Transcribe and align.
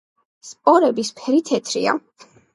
სპორების 0.51 1.13
ფერი 1.21 1.43
თეთრია. 1.51 1.97